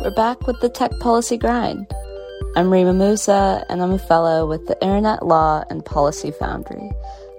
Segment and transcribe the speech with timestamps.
[0.00, 1.86] we're back with the Tech Policy Grind.
[2.56, 6.90] I'm Reema Moussa, and I'm a fellow with the Internet Law and Policy Foundry,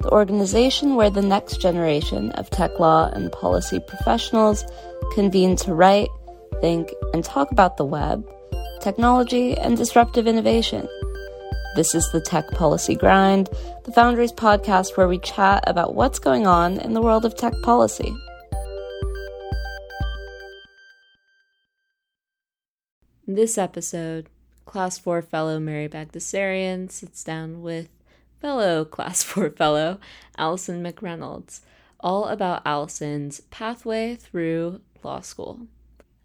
[0.02, 4.64] the organization where the next generation of tech law and policy professionals
[5.16, 6.10] convene to write,
[6.62, 8.24] think, and talk about the web,
[8.80, 10.88] technology, and disruptive innovation.
[11.76, 13.50] This is the Tech Policy Grind,
[13.86, 17.54] the Foundry's podcast where we chat about what's going on in the world of tech
[17.64, 18.14] policy.
[23.32, 24.28] In this episode,
[24.66, 27.88] Class 4 fellow Mary Bagdasarian sits down with
[28.42, 30.02] fellow Class 4 fellow
[30.38, 31.62] Allyson McReynolds,
[32.02, 35.62] all about Allyson's pathway through law school.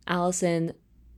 [0.08, 0.72] Allyson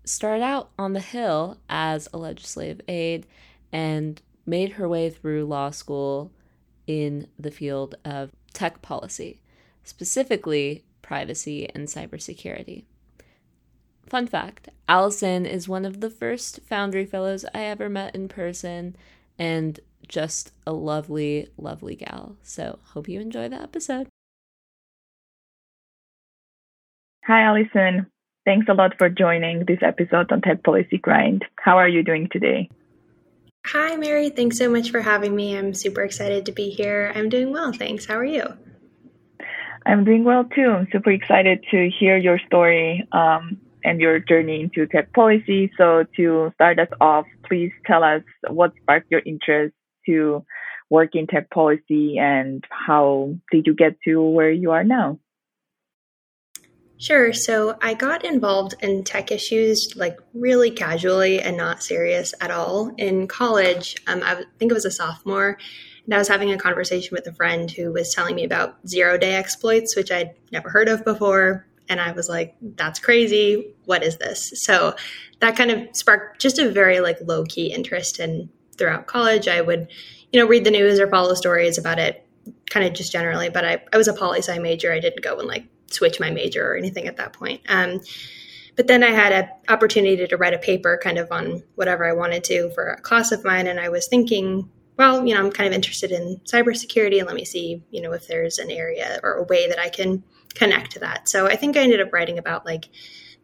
[0.04, 3.26] started out on the Hill as a legislative aide
[3.72, 6.30] and made her way through law school
[6.86, 9.40] in the field of tech policy,
[9.84, 12.84] specifically privacy and cybersecurity.
[14.08, 18.96] Fun fact Allyson is one of the first Foundry Fellows I ever met in person
[19.38, 19.78] and
[20.08, 22.36] just a lovely, lovely gal.
[22.42, 24.08] So, hope you enjoy the episode.
[27.26, 28.06] Hi, Allyson.
[28.46, 31.44] Thanks a lot for joining this episode on Tech Policy Grind.
[31.56, 32.70] How are you doing today?
[33.66, 34.30] Hi, Mary.
[34.30, 35.54] Thanks so much for having me.
[35.54, 37.12] I'm super excited to be here.
[37.14, 38.06] I'm doing well, thanks.
[38.06, 38.54] How are you?
[39.84, 40.70] I'm doing well too.
[40.70, 43.06] I'm super excited to hear your story.
[43.12, 45.70] Um, and your journey into tech policy.
[45.76, 49.74] So to start us off, please tell us what sparked your interest
[50.06, 50.44] to
[50.90, 55.18] work in tech policy and how did you get to where you are now?
[57.00, 57.32] Sure.
[57.32, 62.92] So I got involved in tech issues like really casually and not serious at all.
[62.98, 65.58] In college, um, I think it was a sophomore,
[66.04, 69.16] and I was having a conversation with a friend who was telling me about zero
[69.16, 71.67] day exploits, which I'd never heard of before.
[71.88, 73.74] And I was like, that's crazy.
[73.84, 74.52] What is this?
[74.56, 74.94] So
[75.40, 78.18] that kind of sparked just a very like low key interest.
[78.18, 79.88] And throughout college, I would,
[80.32, 82.26] you know, read the news or follow stories about it
[82.70, 83.48] kind of just generally.
[83.48, 84.92] But I, I was a poli sci major.
[84.92, 87.62] I didn't go and like switch my major or anything at that point.
[87.68, 88.00] Um,
[88.76, 92.12] but then I had an opportunity to write a paper kind of on whatever I
[92.12, 93.66] wanted to for a class of mine.
[93.66, 97.34] And I was thinking, well, you know, I'm kind of interested in cybersecurity and let
[97.34, 100.22] me see, you know, if there's an area or a way that I can
[100.54, 101.28] connect to that.
[101.28, 102.88] So I think I ended up writing about like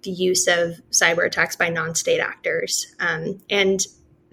[0.03, 3.81] the use of cyber attacks by non-state actors, um, and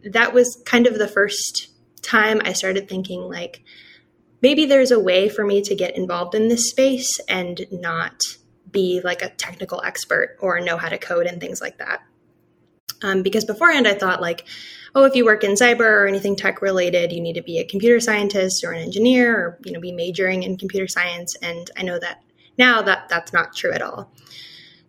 [0.04, 1.68] that was kind of the first
[2.02, 3.64] time I started thinking like
[4.42, 8.20] maybe there's a way for me to get involved in this space and not
[8.72, 12.02] be like a technical expert or know how to code and things like that.
[13.04, 14.46] Um, because beforehand I thought like,
[14.94, 17.66] oh, if you work in cyber or anything tech related, you need to be a
[17.66, 21.36] computer scientist or an engineer or you know be majoring in computer science.
[21.42, 22.24] And I know that
[22.57, 24.12] now that that's not true at all.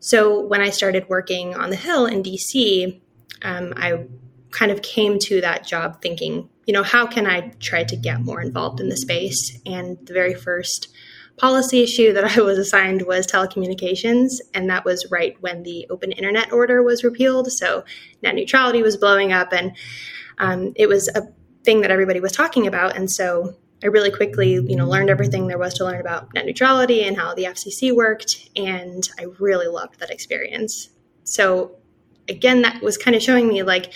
[0.01, 3.01] So when I started working on the Hill in DC,
[3.43, 4.07] um, I
[4.51, 8.21] kind of came to that job thinking, you know, how can I try to get
[8.21, 9.59] more involved in the space?
[9.65, 10.89] And the very first
[11.37, 16.13] policy issue that I was assigned was telecommunications, and that was right when the Open
[16.13, 17.51] Internet Order was repealed.
[17.53, 17.85] So
[18.23, 19.77] net neutrality was blowing up, and
[20.39, 21.23] um, it was a
[21.65, 22.97] thing that everybody was talking about.
[22.97, 26.47] And so I really quickly, you know, learned everything there was to learn about net
[26.47, 30.91] neutrality and how the FCC worked, and I really loved that experience.
[31.25, 31.77] So
[32.29, 33.93] again, that was kind of showing me like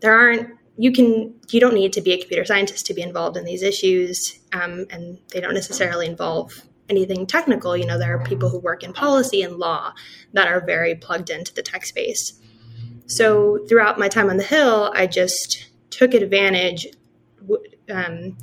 [0.00, 3.36] there aren't you can you don't need to be a computer scientist to be involved
[3.36, 7.76] in these issues, um, and they don't necessarily involve anything technical.
[7.76, 9.92] You know, there are people who work in policy and law
[10.32, 12.40] that are very plugged into the tech space.
[13.06, 16.86] So throughout my time on the Hill, I just took advantage.
[17.90, 18.38] Um,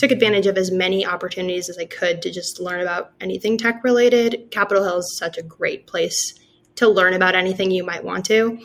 [0.00, 3.84] took advantage of as many opportunities as I could to just learn about anything tech
[3.84, 4.50] related.
[4.50, 6.34] Capitol Hill is such a great place
[6.76, 8.58] to learn about anything you might want to.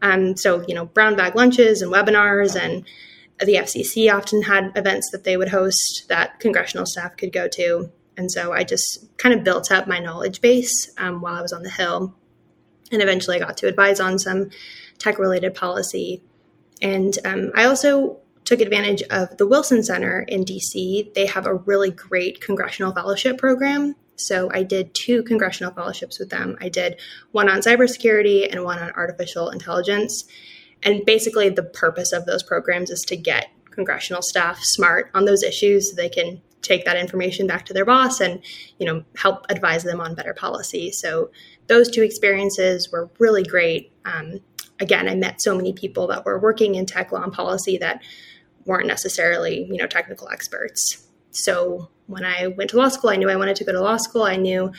[0.00, 2.84] Um, so, you know, brown bag lunches and webinars, and
[3.40, 7.90] the FCC often had events that they would host that congressional staff could go to.
[8.16, 11.52] And so I just kind of built up my knowledge base um, while I was
[11.52, 12.14] on the Hill.
[12.92, 14.50] And eventually I got to advise on some
[14.98, 16.22] tech related policy.
[16.80, 21.12] And um, I also took advantage of the Wilson Center in DC.
[21.12, 23.96] They have a really great congressional fellowship program.
[24.14, 26.56] So I did two congressional fellowships with them.
[26.60, 26.98] I did
[27.32, 30.24] one on cybersecurity and one on artificial intelligence.
[30.82, 35.42] And basically, the purpose of those programs is to get congressional staff smart on those
[35.42, 38.40] issues so they can take that information back to their boss and
[38.78, 41.30] you know help advise them on better policy so
[41.68, 44.40] those two experiences were really great um,
[44.80, 48.02] again i met so many people that were working in tech law and policy that
[48.66, 51.06] weren't necessarily you know technical experts.
[51.30, 53.96] So when I went to law school, I knew I wanted to go to law
[53.96, 54.22] school.
[54.22, 54.72] I knew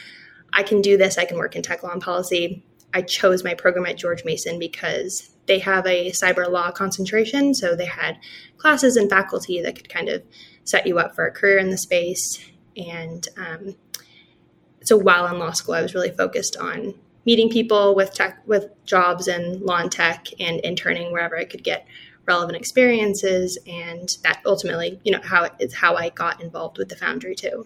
[0.53, 1.17] I can do this.
[1.17, 2.63] I can work in tech law and policy.
[2.93, 7.53] I chose my program at George Mason because they have a cyber law concentration.
[7.53, 8.17] So they had
[8.57, 10.23] classes and faculty that could kind of
[10.63, 12.39] set you up for a career in the space.
[12.75, 13.75] And um,
[14.83, 16.93] so while in law school, I was really focused on
[17.25, 21.63] meeting people with tech, with jobs in law and tech, and interning wherever I could
[21.63, 21.85] get
[22.27, 23.57] relevant experiences.
[23.65, 27.65] And that ultimately, you know, how it's how I got involved with the Foundry too.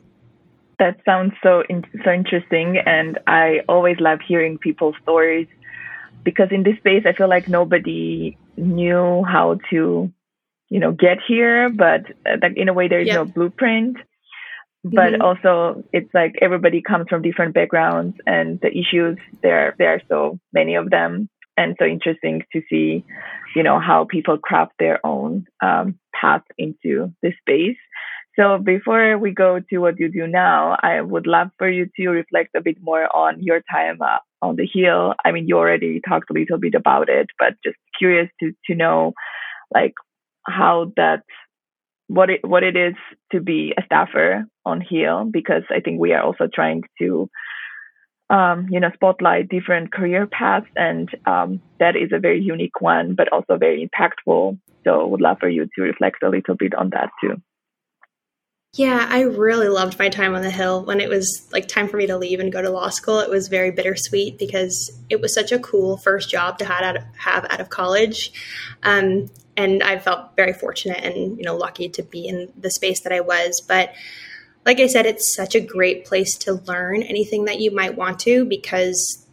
[0.80, 5.48] That sounds so in- so interesting, and I always love hearing people's stories
[6.24, 10.12] because in this space, I feel like nobody knew how to,
[10.70, 13.16] you know, get here, but uh, like in a way, there is yep.
[13.16, 13.98] no blueprint.
[14.84, 15.22] But mm-hmm.
[15.22, 20.40] also, it's like everybody comes from different backgrounds, and the issues there there are so
[20.52, 23.06] many of them, and so interesting to see,
[23.56, 27.78] you know, how people craft their own um, path into this space.
[28.40, 32.08] So before we go to what you do now, I would love for you to
[32.08, 35.16] reflect a bit more on your time uh, on the Hill.
[35.26, 38.76] I mean, you already talked a little bit about it, but just curious to to
[38.76, 39.14] know,
[39.74, 39.94] like,
[40.48, 41.24] how that
[42.08, 42.96] what it what it is
[43.34, 47.30] to be a staffer on Hill, because I think we are also trying to.
[48.32, 53.14] Um, you know, spotlight different career paths, and um, that is a very unique one,
[53.14, 54.58] but also very impactful.
[54.86, 57.42] So, would love for you to reflect a little bit on that too.
[58.74, 60.86] Yeah, I really loved my time on the Hill.
[60.86, 63.30] When it was like time for me to leave and go to law school, it
[63.30, 67.04] was very bittersweet because it was such a cool first job to have out of,
[67.18, 68.32] have out of college.
[68.82, 73.02] Um, and I felt very fortunate and you know lucky to be in the space
[73.02, 73.60] that I was.
[73.60, 73.94] But
[74.66, 78.20] like I said, it's such a great place to learn anything that you might want
[78.22, 79.26] to because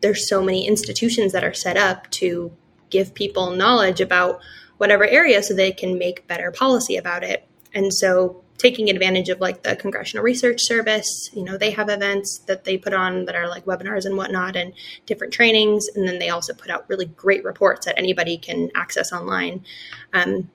[0.00, 2.52] there's so many institutions that are set up to
[2.90, 4.40] give people knowledge about
[4.78, 7.46] whatever area so they can make better policy about it.
[7.72, 11.30] And so taking advantage of like the Congressional Research Service.
[11.32, 14.56] You know, they have events that they put on that are like webinars and whatnot
[14.56, 14.72] and
[15.06, 15.88] different trainings.
[15.94, 19.64] And then they also put out really great reports that anybody can access online.
[20.12, 20.50] Um,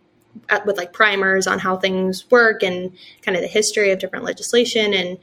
[0.66, 2.92] with like primers on how things work and
[3.22, 4.94] kind of the history of different legislation.
[4.94, 5.18] And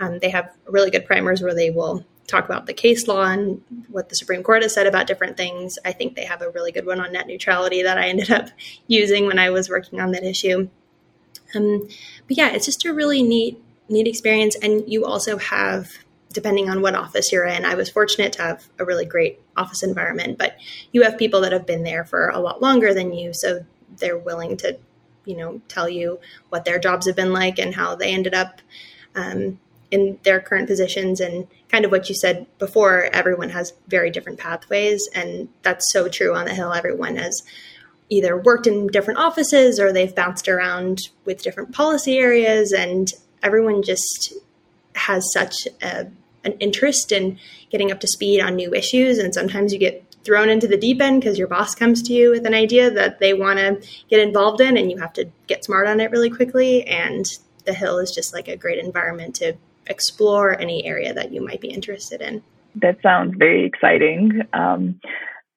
[0.00, 3.62] um, they have really good primers where they will talk about the case law and
[3.88, 5.78] what the Supreme Court has said about different things.
[5.84, 8.50] I think they have a really good one on net neutrality that I ended up
[8.86, 10.68] using when I was working on that issue.
[11.54, 11.88] Um,
[12.26, 14.56] but yeah, it's just a really neat, neat experience.
[14.62, 15.90] And you also have,
[16.32, 19.82] depending on what office you're in, I was fortunate to have a really great office
[19.82, 20.58] environment, but
[20.92, 23.32] you have people that have been there for a lot longer than you.
[23.32, 23.64] So
[23.98, 24.78] they're willing to,
[25.24, 28.60] you know, tell you what their jobs have been like and how they ended up
[29.14, 29.58] um,
[29.90, 31.20] in their current positions.
[31.20, 35.08] And kind of what you said before, everyone has very different pathways.
[35.14, 36.72] And that's so true on the Hill.
[36.72, 37.42] Everyone has
[38.10, 43.12] either worked in different offices or they've bounced around with different policy areas and
[43.42, 44.32] everyone just
[44.94, 46.06] has such a,
[46.44, 47.38] an interest in
[47.70, 51.00] getting up to speed on new issues and sometimes you get thrown into the deep
[51.00, 53.80] end because your boss comes to you with an idea that they want to
[54.10, 57.72] get involved in and you have to get smart on it really quickly and the
[57.72, 59.54] hill is just like a great environment to
[59.86, 62.42] explore any area that you might be interested in
[62.74, 65.00] that sounds very exciting um,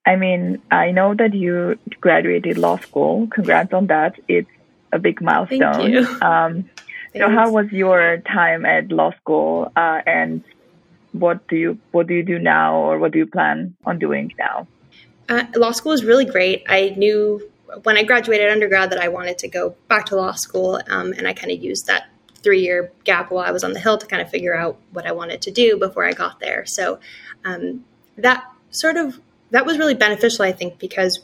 [0.04, 3.28] I mean, I know that you graduated law school.
[3.28, 4.18] Congrats on that.
[4.26, 4.50] It's
[4.92, 5.74] a big milestone.
[5.74, 6.20] Thank you.
[6.20, 6.70] Um,
[7.14, 10.42] so, how was your time at law school, uh, and
[11.12, 14.32] what do you what do you do now, or what do you plan on doing
[14.38, 14.66] now?
[15.28, 16.64] Uh, law school was really great.
[16.68, 17.48] I knew
[17.84, 21.26] when I graduated undergrad that I wanted to go back to law school, um, and
[21.26, 22.08] I kind of used that
[22.42, 25.06] three year gap while I was on the Hill to kind of figure out what
[25.06, 26.66] I wanted to do before I got there.
[26.66, 26.98] So
[27.44, 27.84] um,
[28.16, 31.20] that sort of that was really beneficial, I think, because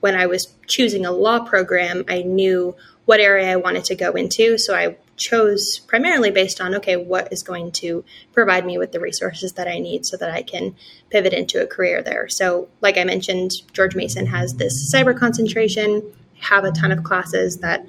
[0.00, 4.12] when I was choosing a law program, I knew what area I wanted to go
[4.12, 4.58] into.
[4.58, 9.00] So I chose primarily based on okay, what is going to provide me with the
[9.00, 10.76] resources that I need so that I can
[11.10, 12.28] pivot into a career there.
[12.28, 16.02] So, like I mentioned, George Mason has this cyber concentration,
[16.40, 17.84] have a ton of classes that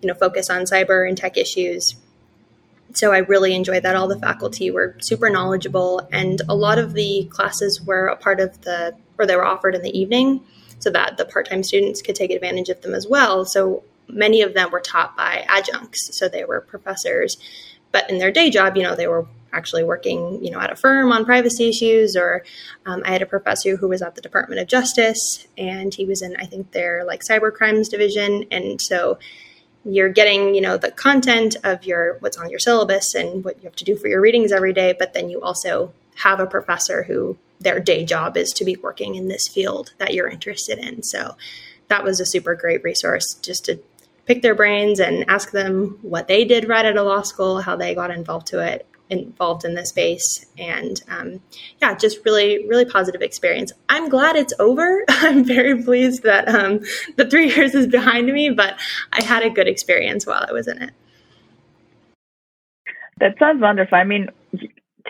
[0.00, 1.96] you know focus on cyber and tech issues.
[2.94, 3.96] So I really enjoyed that.
[3.96, 8.40] All the faculty were super knowledgeable, and a lot of the classes were a part
[8.40, 10.44] of the or they were offered in the evening
[10.78, 13.44] so that the part-time students could take advantage of them as well.
[13.44, 17.36] So many of them were taught by adjuncts, so they were professors,
[17.92, 20.76] but in their day job, you know, they were actually working, you know, at a
[20.76, 22.16] firm on privacy issues.
[22.16, 22.42] Or
[22.86, 26.22] um, I had a professor who was at the Department of Justice, and he was
[26.22, 29.18] in, I think, their like cyber crimes division, and so
[29.84, 33.64] you're getting, you know, the content of your what's on your syllabus and what you
[33.64, 37.02] have to do for your readings every day, but then you also have a professor
[37.02, 41.02] who their day job is to be working in this field that you're interested in.
[41.02, 41.36] So
[41.88, 43.80] that was a super great resource just to
[44.26, 47.76] pick their brains and ask them what they did right at a law school, how
[47.76, 50.46] they got involved to it, involved in this space.
[50.58, 51.40] And um,
[51.80, 53.72] yeah, just really, really positive experience.
[53.88, 55.04] I'm glad it's over.
[55.08, 56.80] I'm very pleased that um,
[57.16, 58.78] the three years is behind me, but
[59.12, 60.90] I had a good experience while I was in it.
[63.18, 63.96] That sounds wonderful.
[63.96, 64.28] I mean,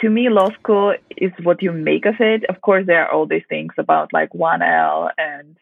[0.00, 2.45] to me, law school is what you make of it.
[2.49, 5.57] Of course, there are all these things about like 1L and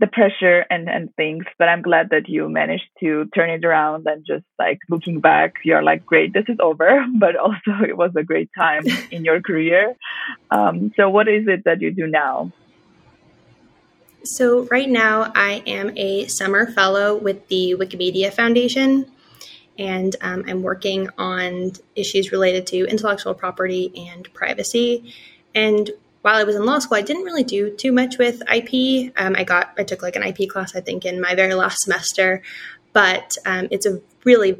[0.00, 4.06] the pressure and, and things, but I'm glad that you managed to turn it around
[4.06, 8.12] and just like looking back, you're like, great, this is over, but also it was
[8.16, 9.94] a great time in your career.
[10.50, 12.52] Um, so, what is it that you do now?
[14.24, 19.10] So, right now, I am a summer fellow with the Wikimedia Foundation
[19.78, 25.14] and um, I'm working on issues related to intellectual property and privacy.
[25.54, 25.90] And
[26.22, 29.12] while I was in law school, I didn't really do too much with IP.
[29.16, 31.78] Um, I got I took like an IP class, I think, in my very last
[31.80, 32.42] semester,
[32.92, 34.58] but um, it's a really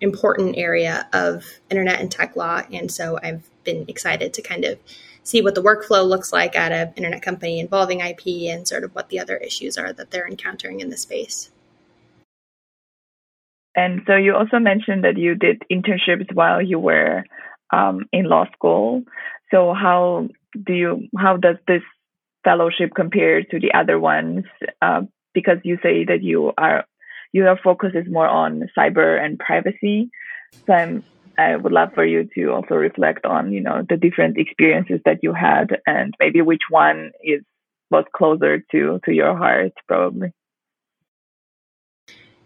[0.00, 4.78] important area of internet and tech law, and so I've been excited to kind of
[5.22, 8.94] see what the workflow looks like at an internet company involving IP and sort of
[8.94, 11.50] what the other issues are that they're encountering in the space.
[13.74, 17.24] And so you also mentioned that you did internships while you were
[17.72, 19.02] um, in law school.
[19.50, 21.82] So how do you how does this
[22.44, 24.44] fellowship compare to the other ones?
[24.80, 25.02] Uh,
[25.34, 26.84] because you say that you are
[27.32, 30.10] your focus is more on cyber and privacy.
[30.66, 31.04] So I'm,
[31.36, 35.18] I would love for you to also reflect on you know the different experiences that
[35.22, 37.42] you had and maybe which one is
[37.90, 40.32] was closer to to your heart probably.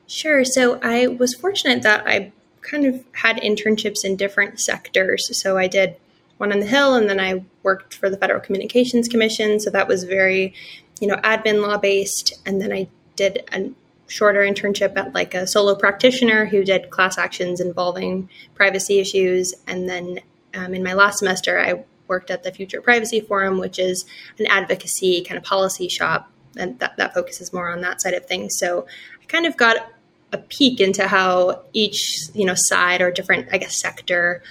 [0.07, 0.45] Sure.
[0.45, 5.37] So I was fortunate that I kind of had internships in different sectors.
[5.37, 5.97] So I did
[6.41, 9.61] one on the Hill, and then I worked for the Federal Communications Commission.
[9.61, 10.55] So that was very,
[10.99, 12.33] you know, admin law based.
[12.47, 13.71] And then I did a
[14.07, 19.53] shorter internship at like a solo practitioner who did class actions involving privacy issues.
[19.67, 20.21] And then
[20.55, 24.07] um, in my last semester, I worked at the Future Privacy Forum, which is
[24.39, 28.25] an advocacy kind of policy shop, and that, that focuses more on that side of
[28.25, 28.57] things.
[28.57, 28.87] So
[29.23, 29.93] I kind of got
[30.33, 32.01] a peek into how each
[32.35, 34.43] you know side or different I guess sector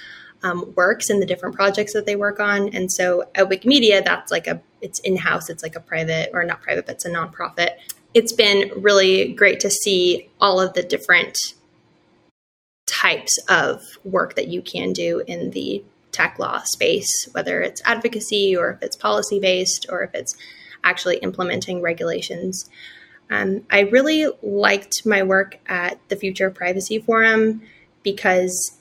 [0.43, 2.69] um, works in the different projects that they work on.
[2.69, 5.49] And so at Wikimedia, that's like a it's in house.
[5.49, 7.71] It's like a private or not private, but it's a nonprofit.
[8.13, 11.37] It's been really great to see all of the different
[12.85, 18.55] types of work that you can do in the tech law space, whether it's advocacy
[18.55, 20.35] or if it's policy based or if it's
[20.83, 22.69] actually implementing regulations.
[23.29, 27.61] Um, I really liked my work at the Future Privacy Forum
[28.01, 28.77] because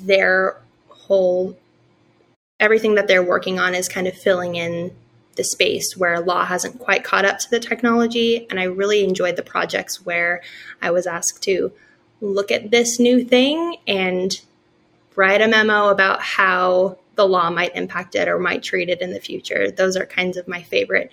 [0.00, 0.62] their
[1.12, 1.54] whole
[2.58, 4.90] everything that they're working on is kind of filling in
[5.36, 8.46] the space where law hasn't quite caught up to the technology.
[8.48, 10.40] And I really enjoyed the projects where
[10.80, 11.70] I was asked to
[12.22, 14.40] look at this new thing and
[15.14, 19.12] write a memo about how the law might impact it or might treat it in
[19.12, 19.70] the future.
[19.70, 21.10] Those are kinds of my favorite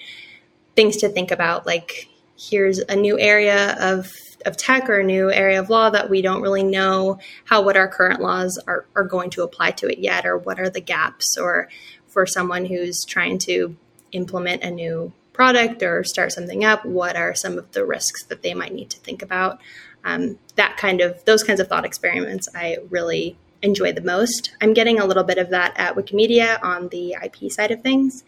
[0.77, 1.65] things to think about.
[1.65, 4.09] Like, here's a new area of
[4.45, 7.77] of tech or a new area of law that we don't really know how what
[7.77, 10.81] our current laws are, are going to apply to it yet or what are the
[10.81, 11.69] gaps or
[12.07, 13.75] for someone who's trying to
[14.11, 18.41] implement a new product or start something up what are some of the risks that
[18.41, 19.59] they might need to think about?
[20.03, 24.55] Um, that kind of those kinds of thought experiments i really enjoy the most.
[24.61, 28.23] I'm getting a little bit of that at wikimedia on the ip side of things.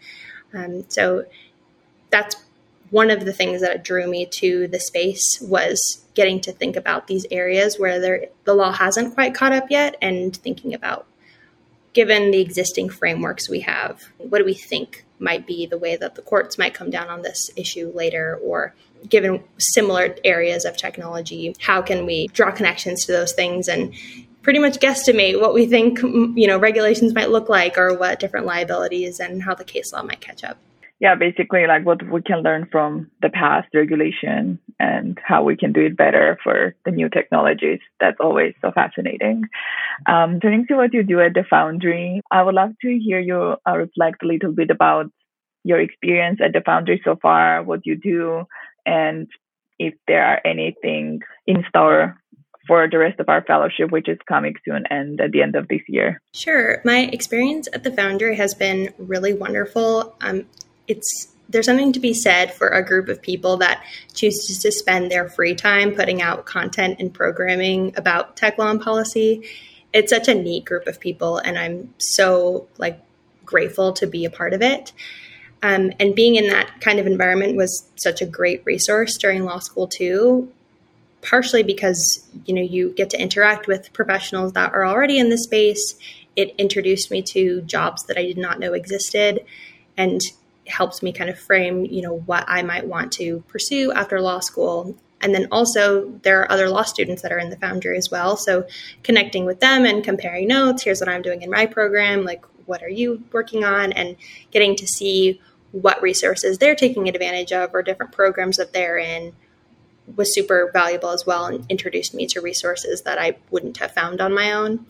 [0.54, 1.24] Um, so
[2.10, 2.36] that's
[2.92, 7.06] one of the things that drew me to the space was getting to think about
[7.06, 11.06] these areas where there, the law hasn't quite caught up yet and thinking about
[11.94, 16.14] given the existing frameworks we have what do we think might be the way that
[16.16, 18.38] the courts might come down on this issue later?
[18.42, 18.74] Or
[19.08, 23.94] given similar areas of technology how can we draw connections to those things and
[24.42, 28.46] pretty much guesstimate what we think you know regulations might look like or what different
[28.46, 30.58] liabilities and how the case law might catch up
[31.02, 35.72] yeah, basically like what we can learn from the past regulation and how we can
[35.72, 37.80] do it better for the new technologies.
[37.98, 39.42] That's always so fascinating.
[40.06, 43.56] Um, turning to what you do at the Foundry, I would love to hear you
[43.68, 45.06] uh, reflect a little bit about
[45.64, 48.44] your experience at the Foundry so far, what you do,
[48.86, 49.26] and
[49.80, 52.16] if there are anything in store
[52.68, 55.56] for the rest of our fellowship, which is coming to an end at the end
[55.56, 56.22] of this year.
[56.32, 56.80] Sure.
[56.84, 60.14] My experience at the Foundry has been really wonderful.
[60.20, 60.46] Um,
[60.88, 63.84] it's there's something to be said for a group of people that
[64.14, 68.80] chooses to spend their free time putting out content and programming about tech law and
[68.80, 69.46] policy.
[69.92, 72.98] It's such a neat group of people, and I'm so like
[73.44, 74.92] grateful to be a part of it.
[75.62, 79.58] Um, and being in that kind of environment was such a great resource during law
[79.58, 80.50] school too.
[81.20, 85.38] Partially because you know you get to interact with professionals that are already in the
[85.38, 85.96] space,
[86.34, 89.44] it introduced me to jobs that I did not know existed
[89.96, 90.20] and
[90.66, 94.40] helps me kind of frame, you know, what I might want to pursue after law
[94.40, 94.96] school.
[95.20, 98.36] And then also there are other law students that are in the foundry as well.
[98.36, 98.66] So
[99.02, 102.82] connecting with them and comparing notes, here's what I'm doing in my program, like what
[102.82, 104.16] are you working on and
[104.50, 105.40] getting to see
[105.72, 109.32] what resources they're taking advantage of or different programs that they're in
[110.16, 114.20] was super valuable as well and introduced me to resources that I wouldn't have found
[114.20, 114.86] on my own.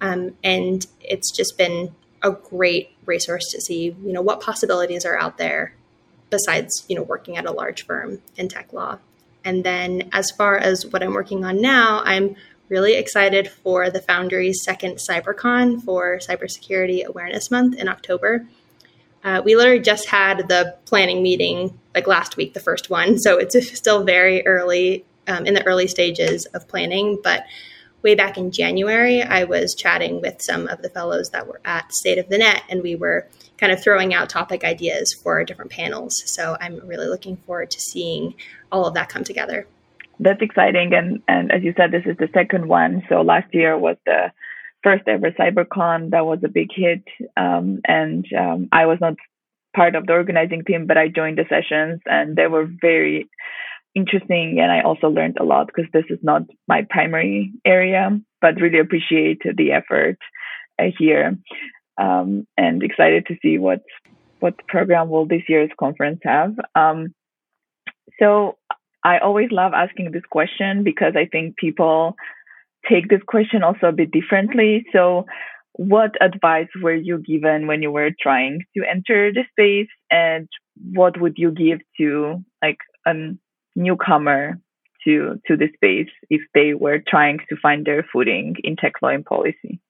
[0.00, 5.18] Um, and it's just been a great resource to see, you know, what possibilities are
[5.18, 5.74] out there
[6.30, 8.98] besides, you know, working at a large firm in tech law.
[9.44, 12.36] And then as far as what I'm working on now, I'm
[12.68, 18.46] really excited for the Foundry's second CyberCon for Cybersecurity Awareness Month in October.
[19.24, 23.18] Uh, we literally just had the planning meeting like last week, the first one.
[23.18, 27.18] So it's still very early um, in the early stages of planning.
[27.22, 27.44] But
[28.02, 31.92] way back in January, I was chatting with some of the fellows that were at
[31.92, 33.26] State of the Net, and we were
[33.58, 36.22] kind of throwing out topic ideas for different panels.
[36.26, 38.34] So I'm really looking forward to seeing
[38.70, 39.66] all of that come together.
[40.18, 40.92] That's exciting.
[40.94, 43.02] And, and as you said, this is the second one.
[43.08, 44.32] So last year was the
[44.82, 46.10] first ever CyberCon.
[46.10, 47.04] That was a big hit.
[47.36, 49.14] Um, and um, I was not
[49.74, 53.28] part of the organizing team, but I joined the sessions and they were very
[53.94, 54.58] interesting.
[54.60, 58.78] And I also learned a lot because this is not my primary area, but really
[58.78, 60.18] appreciate the effort
[60.78, 61.38] uh, here.
[61.98, 63.82] Um, and excited to see what
[64.40, 66.54] what program will this year's conference have.
[66.74, 67.14] Um,
[68.18, 68.56] so
[69.04, 72.16] I always love asking this question because I think people
[72.88, 74.84] take this question also a bit differently.
[74.92, 75.26] So
[75.74, 80.48] what advice were you given when you were trying to enter the space and
[80.92, 83.14] what would you give to like a
[83.74, 84.60] newcomer
[85.04, 89.08] to to the space if they were trying to find their footing in tech law
[89.08, 89.80] and policy.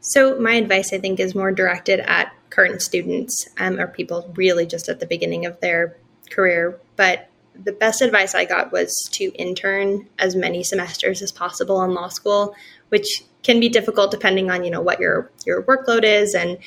[0.00, 4.66] So my advice i think is more directed at current students um, or people really
[4.66, 5.96] just at the beginning of their
[6.30, 6.78] career.
[6.96, 11.92] But the best advice i got was to intern as many semesters as possible in
[11.92, 12.54] law school
[12.88, 16.58] which can be difficult depending on you know what your your workload is and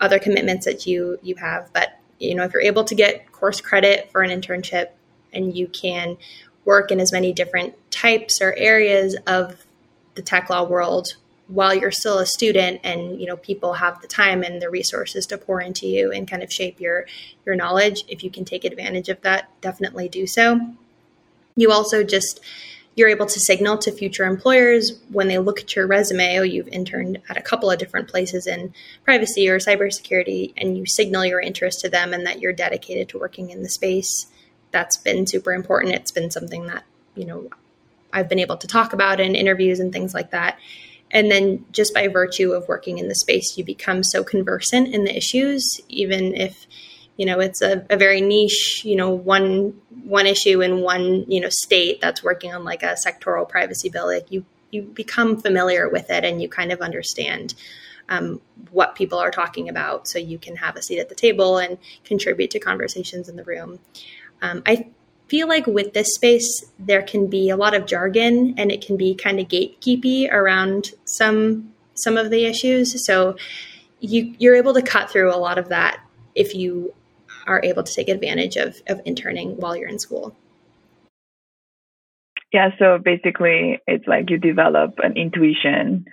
[0.00, 1.70] other commitments that you you have.
[1.72, 4.90] But you know if you're able to get course credit for an internship
[5.32, 6.16] and you can
[6.64, 9.66] work in as many different types or areas of
[10.14, 11.16] the tech law world
[11.50, 15.26] while you're still a student and you know people have the time and the resources
[15.26, 17.06] to pour into you and kind of shape your
[17.44, 20.60] your knowledge if you can take advantage of that definitely do so.
[21.56, 22.40] You also just
[22.96, 26.68] you're able to signal to future employers when they look at your resume, oh, you've
[26.68, 28.74] interned at a couple of different places in
[29.04, 33.18] privacy or cybersecurity, and you signal your interest to them and that you're dedicated to
[33.18, 34.26] working in the space.
[34.72, 35.94] That's been super important.
[35.94, 37.48] It's been something that, you know,
[38.12, 40.58] I've been able to talk about in interviews and things like that.
[41.12, 45.04] And then just by virtue of working in the space, you become so conversant in
[45.04, 46.66] the issues, even if
[47.20, 51.38] you know it's a, a very niche you know one one issue in one you
[51.38, 54.06] know state that's working on like a sectoral privacy bill.
[54.06, 57.52] Like you you become familiar with it and you kind of understand
[58.08, 61.58] um, what people are talking about so you can have a seat at the table
[61.58, 63.80] and contribute to conversations in the room.
[64.40, 64.86] Um, i
[65.28, 68.96] feel like with this space there can be a lot of jargon and it can
[68.96, 73.06] be kind of gatekeepy around some some of the issues.
[73.06, 73.36] So
[74.00, 76.00] you you're able to cut through a lot of that
[76.34, 76.94] if you
[77.46, 80.36] are able to take advantage of, of interning while you're in school.
[82.52, 86.06] Yeah, so basically, it's like you develop an intuition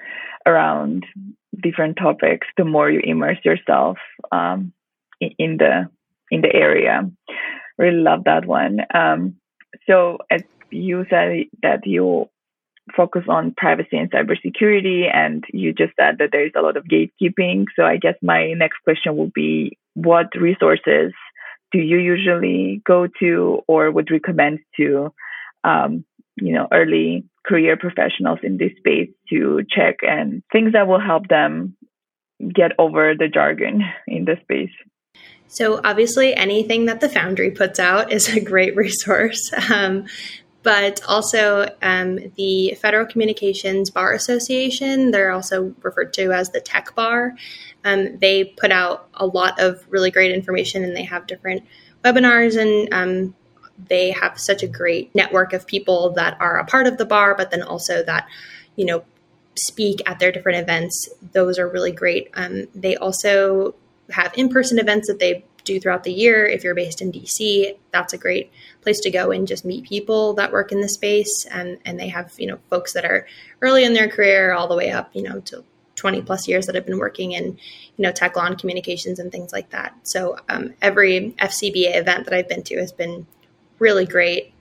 [0.46, 1.06] around
[1.62, 3.98] different topics the more you immerse yourself
[4.32, 4.72] um,
[5.20, 5.90] in the
[6.30, 7.10] in the area.
[7.78, 8.80] Really love that one.
[8.94, 9.38] Um,
[9.88, 12.30] so, as you said that you
[12.96, 16.86] focus on privacy and cybersecurity, and you just said that there is a lot of
[16.86, 17.66] gatekeeping.
[17.76, 21.12] So, I guess my next question will be, what resources
[21.72, 25.12] do you usually go to or would recommend to
[25.64, 26.06] um,
[26.36, 31.28] you know early career professionals in this space to check and things that will help
[31.28, 31.76] them
[32.54, 34.76] get over the jargon in the space?
[35.48, 39.52] So obviously anything that the foundry puts out is a great resource.
[39.72, 40.06] Um,
[40.64, 46.94] but also um, the Federal Communications Bar Association, they're also referred to as the Tech
[46.96, 47.36] Bar.
[47.86, 51.64] Um, they put out a lot of really great information and they have different
[52.04, 53.36] webinars and um,
[53.88, 57.36] they have such a great network of people that are a part of the bar,
[57.36, 58.28] but then also that,
[58.76, 59.04] you know,
[59.56, 61.10] speak at their different events.
[61.32, 62.30] Those are really great.
[62.34, 63.76] Um, they also
[64.10, 66.46] have in person events that they do throughout the year.
[66.46, 68.52] If you're based in DC, that's a great
[68.82, 71.46] place to go and just meet people that work in the space.
[71.46, 73.28] And, and they have, you know, folks that are
[73.62, 75.64] early in their career all the way up, you know, to
[75.96, 79.32] 20 plus years that I've been working in, you know, tech law and communications and
[79.32, 79.96] things like that.
[80.04, 83.28] So um, every FCBA event that I've been to has been
[83.80, 84.54] really great.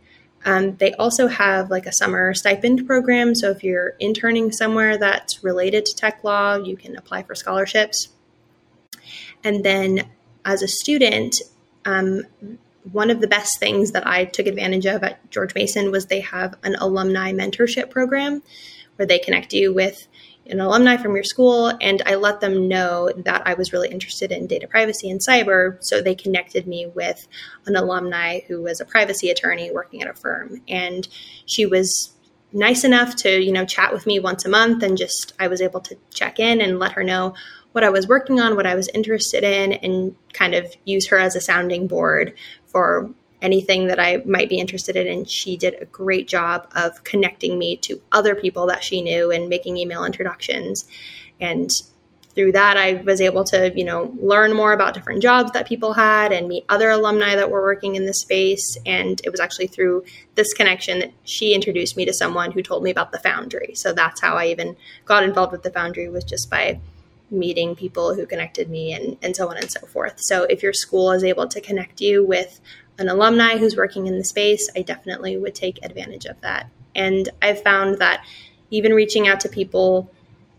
[0.44, 3.34] Um, they also have like a summer stipend program.
[3.34, 8.08] So if you're interning somewhere that's related to tech law, you can apply for scholarships.
[9.44, 10.08] And then
[10.46, 11.36] as a student,
[11.84, 12.22] um,
[12.92, 16.20] one of the best things that I took advantage of at George Mason was they
[16.20, 18.42] have an alumni mentorship program
[18.94, 20.06] where they connect you with
[20.46, 21.72] an alumni from your school.
[21.80, 25.78] And I let them know that I was really interested in data privacy and cyber.
[25.80, 27.26] So they connected me with
[27.66, 30.62] an alumni who was a privacy attorney working at a firm.
[30.68, 31.06] And
[31.44, 32.12] she was
[32.52, 35.60] nice enough to, you know, chat with me once a month and just I was
[35.60, 37.34] able to check in and let her know
[37.76, 41.18] what I was working on, what I was interested in, and kind of use her
[41.18, 42.32] as a sounding board
[42.64, 43.10] for
[43.42, 45.06] anything that I might be interested in.
[45.06, 49.30] And she did a great job of connecting me to other people that she knew
[49.30, 50.88] and making email introductions.
[51.38, 51.68] And
[52.34, 55.92] through that, I was able to, you know, learn more about different jobs that people
[55.92, 58.78] had and meet other alumni that were working in the space.
[58.86, 62.82] And it was actually through this connection that she introduced me to someone who told
[62.82, 63.74] me about the Foundry.
[63.74, 66.80] So that's how I even got involved with the Foundry was just by
[67.30, 70.14] meeting people who connected me and, and so on and so forth.
[70.18, 72.60] So if your school is able to connect you with
[72.98, 76.68] an alumni who's working in the space, I definitely would take advantage of that.
[76.94, 78.24] And I've found that
[78.70, 80.10] even reaching out to people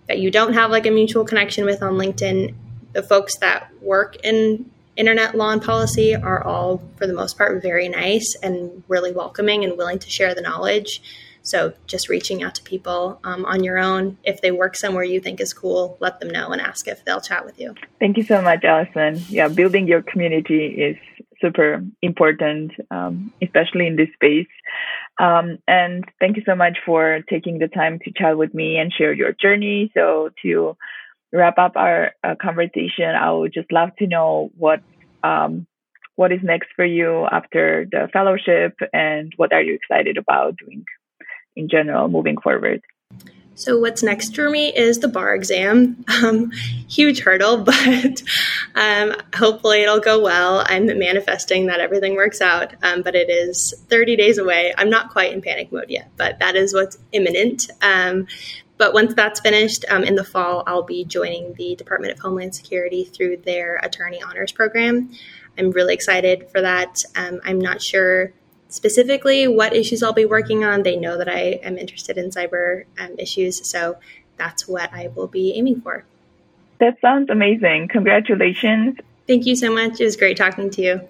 [0.08, 2.54] that you don't have like a mutual connection with on LinkedIn,
[2.94, 7.62] the folks that work in internet law and policy are all, for the most part,
[7.62, 11.02] very nice and really welcoming and willing to share the knowledge.
[11.48, 14.18] So just reaching out to people um, on your own.
[14.26, 17.22] If they work somewhere you think is cool, let them know and ask if they'll
[17.22, 17.74] chat with you.
[18.00, 19.24] Thank you so much, Allyson.
[19.30, 20.98] Yeah, building your community is
[21.40, 24.48] super important, um, especially in this space.
[25.20, 28.92] Um, and thank you so much for taking the time to chat with me and
[28.92, 29.90] share your journey.
[29.94, 30.76] So to
[31.32, 34.82] wrap up our uh, conversation, I would just love to know what
[35.24, 35.66] um,
[36.16, 40.84] what is next for you after the fellowship and what are you excited about doing
[41.58, 42.82] in general moving forward?
[43.56, 46.06] So, what's next for me is the bar exam.
[46.18, 46.52] Um,
[46.90, 48.24] huge hurdle, but
[48.76, 50.66] um, hopefully it'll go well.
[50.68, 54.74] I'm manifesting that everything works out, um, but it is 30 days away.
[54.78, 57.70] I'm not quite in panic mode yet, but that is what's imminent.
[57.82, 58.28] Um,
[58.78, 62.56] but once that's finished um, in the fall, I'll be joining the Department of Homeland
[62.56, 65.12] Security through their attorney honors program.
[65.58, 66.96] I'm really excited for that.
[67.16, 68.34] Um, I'm not sure
[68.70, 70.84] specifically what issues I'll be working on.
[70.84, 73.98] They know that I am interested in cyber um, issues, so
[74.38, 76.06] that's what I will be aiming for.
[76.80, 77.88] That sounds amazing.
[77.90, 78.98] Congratulations.
[79.28, 80.00] Thank you so much.
[80.00, 81.02] It was great talking to you.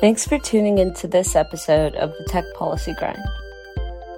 [0.00, 3.18] Thanks for tuning into this episode of the Tech Policy Grind.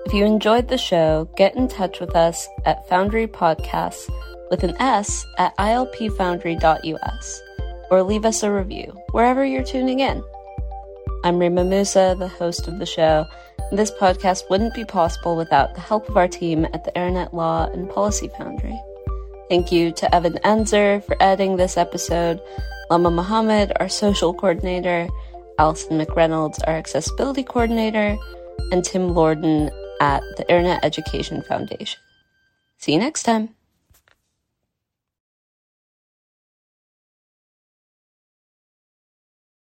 [0.05, 4.11] If you enjoyed the show, get in touch with us at Foundry Podcasts
[4.51, 7.43] with an S at ilpfoundry.us
[7.91, 10.23] or leave us a review wherever you're tuning in.
[11.25, 13.27] I'm Reema Moussa, the host of the show,
[13.73, 17.71] this podcast wouldn't be possible without the help of our team at the Internet Law
[17.73, 18.77] and Policy Foundry.
[19.49, 22.41] Thank you to Evan Enzer for editing this episode,
[22.91, 25.09] Lama Mohammed, our social coordinator,
[25.59, 28.17] Allyson McReynolds, our accessibility coordinator,
[28.73, 32.01] and Tim Lordan at the Internet Education Foundation.
[32.79, 33.55] See you next time.